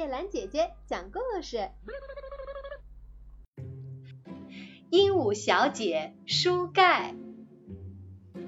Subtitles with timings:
[0.00, 1.68] 叶兰姐姐讲故事：
[4.88, 7.14] 鹦鹉小姐舒盖。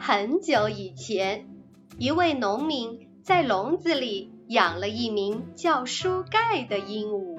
[0.01, 1.47] 很久以前，
[1.99, 7.37] 一位农民在笼子里养了一名叫舒盖的鹦鹉。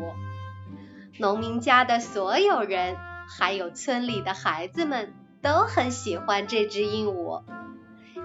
[1.18, 2.96] 农民家的所有人，
[3.28, 5.12] 还有村里的孩子们，
[5.42, 7.42] 都很喜欢这只鹦鹉，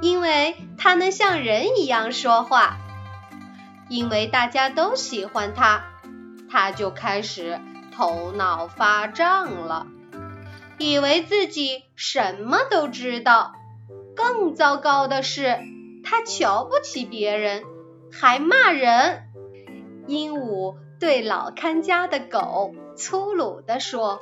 [0.03, 2.77] 因为它能像人一样说话。
[3.89, 5.85] 因为大家都喜欢它，
[6.51, 7.59] 它就开始
[7.95, 9.87] 头脑发胀了，
[10.79, 13.55] 以为自己什么都知道。
[14.15, 15.59] 更糟糕的是，
[16.05, 17.65] 它瞧不起别人，
[18.13, 19.25] 还骂人。
[20.07, 24.21] 鹦鹉对老看家的狗粗鲁地说：“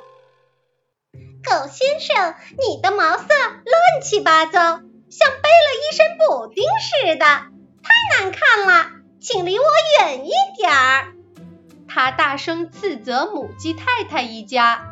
[1.43, 8.91] 狗先生，你的毛色乱七八糟，像背了一身补丁似的，太难看了。”
[9.27, 9.65] 请离我
[9.99, 11.13] 远一点儿！
[11.85, 14.85] 他大声斥责母鸡太太一家。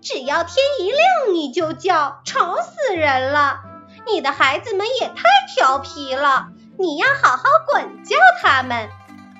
[0.00, 3.60] 只要天一亮你就叫，吵死人了！
[4.06, 5.24] 你的孩子们也太
[5.54, 8.88] 调皮了，你要好好管教他们。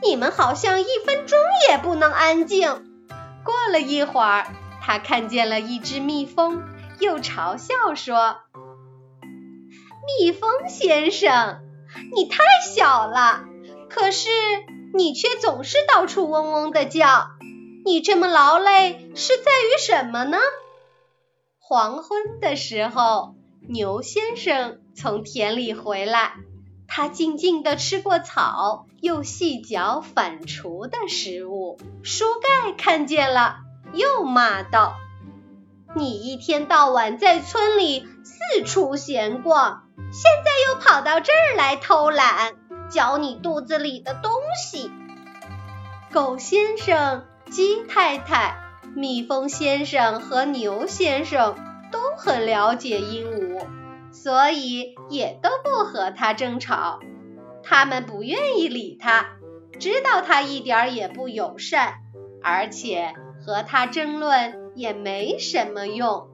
[0.02, 1.38] 你们好像一分钟
[1.70, 2.68] 也不能安静。
[3.44, 4.46] 过了一会儿，
[4.82, 6.62] 他看见了一只蜜蜂，
[6.98, 8.40] 又嘲笑说
[10.20, 11.62] ：“蜜蜂先生，
[12.14, 13.44] 你太小了。”
[13.96, 14.28] 可是
[14.92, 17.28] 你却总是到处嗡嗡的叫，
[17.82, 20.36] 你这么劳累是在于什么呢？
[21.58, 23.34] 黄昏的时候，
[23.66, 26.34] 牛先生从田里回来，
[26.86, 31.78] 他静静地吃过草，又细嚼反刍的食物。
[32.02, 33.56] 书盖看见了，
[33.94, 34.94] 又骂道
[35.96, 42.56] ：“你一天到晚在村里四处闲逛，现在又跑到这儿来偷懒。”
[42.88, 44.90] 嚼你肚子里的东西，
[46.12, 48.58] 狗先生、鸡太太、
[48.94, 51.56] 蜜蜂先生和牛先生
[51.90, 53.66] 都很了解鹦鹉，
[54.12, 57.00] 所以也都不和它争吵。
[57.62, 59.26] 他们不愿意理它，
[59.80, 61.94] 知道它一点也不友善，
[62.42, 63.12] 而且
[63.44, 66.28] 和它争论也没什么用。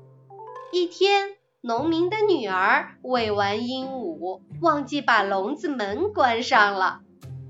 [0.73, 1.37] 一天。
[1.65, 7.03] 农民的女儿喂完鹦鹉，忘记把笼子门关上了。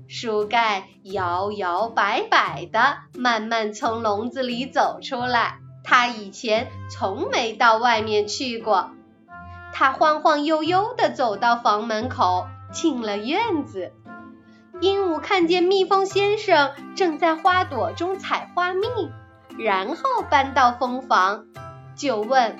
[0.07, 5.57] 舒盖摇摇摆摆的慢慢从笼子里走出来。
[5.83, 8.91] 他以前从没到外面去过。
[9.73, 13.93] 他晃晃悠悠的走到房门口，进了院子。
[14.79, 18.85] 鹦鹉看见蜜蜂先生正在花朵中采花蜜，
[19.57, 21.47] 然后搬到蜂房，
[21.95, 22.59] 就问。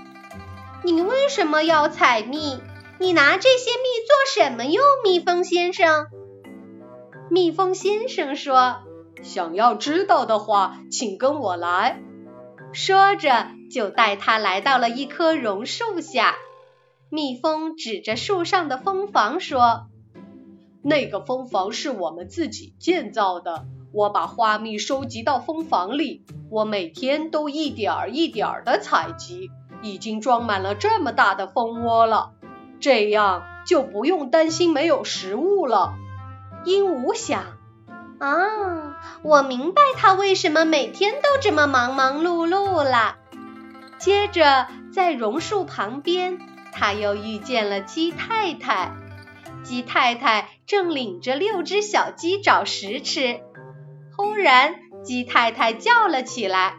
[0.86, 2.60] 你为什么要采蜜？
[3.00, 6.08] 你拿这些蜜做什么用，蜜蜂先生？
[7.30, 8.82] 蜜蜂先生说
[9.24, 12.02] ：“想要知道的话，请跟我来。”
[12.74, 16.36] 说着，就带他来到了一棵榕树下。
[17.10, 19.88] 蜜蜂指着树上的蜂房说
[20.84, 23.66] ：“那个蜂房是我们自己建造的。
[23.94, 29.50] 我把花蜜收集到蜂房里，我每天都一点儿一点儿的采集。”
[29.84, 32.32] 已经装满了这么大的蜂窝了，
[32.80, 35.94] 这样就不用担心没有食物了。
[36.64, 37.44] 鹦鹉想，
[38.20, 43.18] 啊，我明白它为什么每天都这么忙忙碌碌了。
[44.00, 46.40] 接着，在榕树旁边，
[46.72, 48.94] 他又遇见了鸡太太。
[49.64, 53.40] 鸡太太正领着六只小鸡找食吃，
[54.18, 56.76] 忽然，鸡太太叫了起来。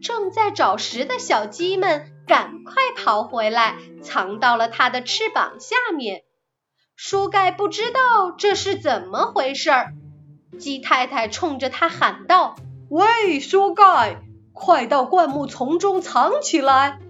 [0.00, 2.11] 正在找食的小鸡们。
[2.32, 6.22] 赶快跑回来，藏到了它的翅膀下面。
[6.96, 9.92] 舒盖不知道这是怎么回事儿。
[10.58, 12.54] 鸡太太冲着他喊道
[12.88, 14.22] ：“喂，舒盖，
[14.54, 17.00] 快到灌木丛中藏起来！”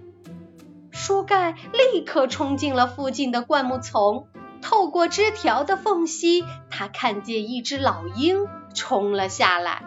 [0.91, 4.27] 舒盖立刻冲进了附近的灌木丛。
[4.61, 8.45] 透过枝条的缝隙，他看见一只老鹰
[8.75, 9.85] 冲了下来。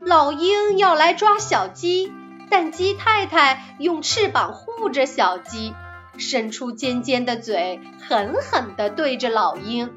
[0.00, 2.12] 老鹰要来抓小鸡。
[2.48, 5.74] 但鸡太太用翅膀护着小鸡，
[6.18, 9.90] 伸出尖尖的嘴，狠狠地对着老鹰。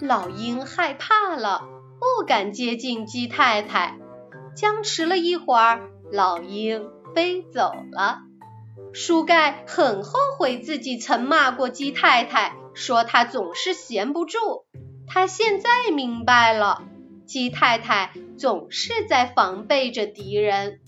[0.00, 1.62] 老鹰害怕了，
[1.98, 3.98] 不敢接近鸡太太。
[4.54, 8.18] 僵持了一会儿，老鹰飞走了。
[8.92, 14.38] 舒盖很后悔自己曾骂过鸡太太，说它总是闲不住。
[15.06, 16.82] 他现在明白了，
[17.26, 20.80] 鸡太太总是在防备着敌人。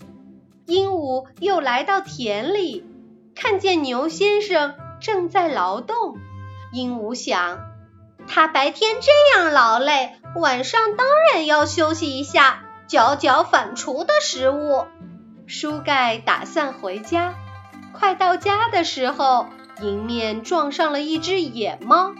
[0.71, 2.85] 鹦鹉又来到田里，
[3.35, 6.15] 看见牛先生正在劳动。
[6.71, 7.59] 鹦鹉想，
[8.25, 14.85] 他白天这样劳累，晚上当然要休息一下，嚼嚼反刍的食物。
[15.45, 17.33] 书盖打算回家，
[17.91, 19.47] 快到家的时候，
[19.81, 22.13] 迎面撞上了一只野猫。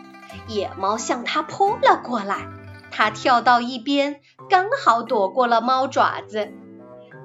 [0.48, 2.48] 野猫向他扑了过来，
[2.92, 4.20] 他跳到一边，
[4.50, 6.52] 刚好躲过了猫爪子。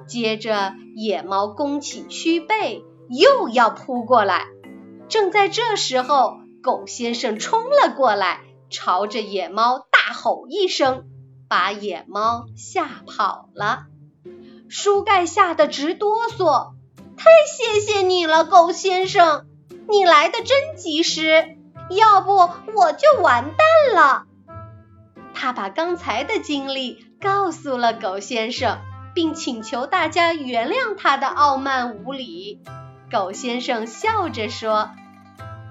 [0.06, 4.46] 接着，野猫弓起虚背，又要扑过来。
[5.10, 8.40] 正在这时候，狗先生冲了过来，
[8.70, 11.04] 朝着野猫大吼一声，
[11.50, 13.84] 把野猫吓跑了。
[14.70, 16.72] 书盖吓得直哆嗦，
[17.19, 19.44] 太谢谢你了，狗先生，
[19.90, 21.58] 你来的真及时，
[21.90, 22.37] 要不
[22.75, 24.25] 我就完蛋了。
[25.34, 28.78] 他把刚才的经历告诉了狗先生，
[29.16, 32.60] 并请求大家原谅他的傲慢无礼。
[33.10, 34.90] 狗先生笑着说：“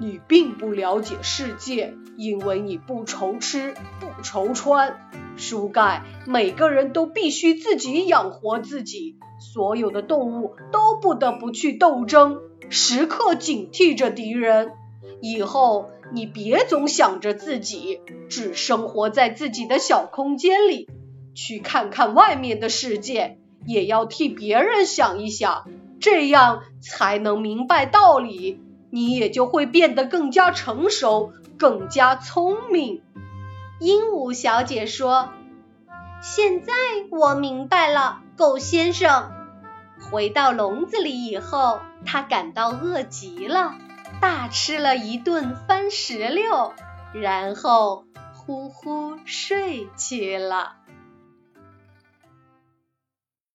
[0.01, 4.97] 你并不了解世界，因为你不愁吃，不愁穿。
[5.37, 12.39] 书盖，每个人都必须自己养活自己，所有的动物都不得不去斗争，
[12.69, 14.71] 时刻警惕着敌人。
[15.21, 20.89] 以后你别总想着自己，只生活在自己的小空间里，
[21.35, 25.67] 去看看外面的世界，也要替别人想一想。”
[25.97, 28.59] 这样才能明白道理，
[28.91, 33.01] 你也就会变得更加成熟，更加聪明。
[33.79, 35.29] 鹦鹉小姐说
[36.21, 36.73] ：“现在
[37.09, 39.31] 我明白了，狗先生。”
[40.11, 43.73] 回到笼子里以后，他感到饿极了，
[44.21, 46.73] 大吃了一顿番石榴，
[47.13, 50.73] 然后呼呼睡去了。